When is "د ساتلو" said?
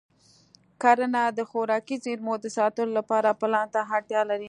2.41-2.91